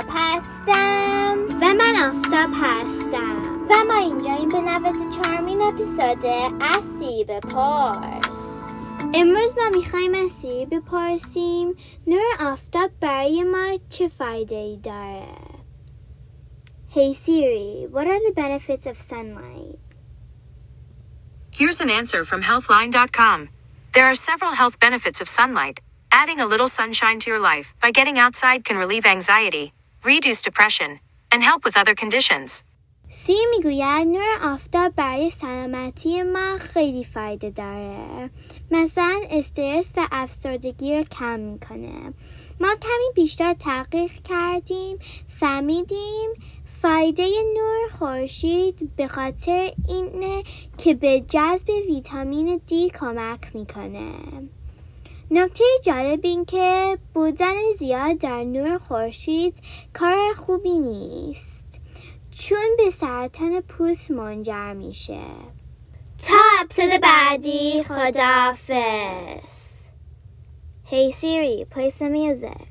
[0.00, 6.26] آفتاب هستم و من آفتاب هستم و ما اینجا این به نوت چارمین اپیزود
[6.60, 8.72] از سیری بپرس
[9.14, 11.74] امروز ما میخوایم از سیری بپرسیم
[12.06, 15.26] نور آفتاب برای ما چه فایده ای داره
[16.94, 19.78] Hey Siri, what are the benefits of sunlight?
[21.50, 23.48] Here's an answer from Healthline.com.
[23.92, 25.80] There are several health benefits of sunlight.
[26.22, 30.99] Adding a little sunshine to your life by getting outside can relieve anxiety, reduce depression,
[31.31, 32.63] and help with other conditions.
[33.09, 38.29] سی می‌گوید نور آفتاب برای سلامتی ما خیلی فایده داره.
[38.71, 42.13] مثلا استرس و افسردگی رو کم می‌کنه.
[42.59, 44.97] ما کمی بیشتر تحقیق کردیم
[45.29, 46.29] فهمیدیم
[46.81, 50.43] فایده نور خورشید به خاطر اینه
[50.77, 54.11] که به جذب ویتامین دی کمک می‌کنه.
[55.33, 59.55] نکته جالب این که بودن زیاد در نور خورشید
[59.93, 61.81] کار خوبی نیست.
[62.31, 65.21] چون به سرطان پوست منجر میشه.
[66.27, 69.61] تا اپسود بعدی خدافز
[70.85, 72.67] Hey Siri, play some music.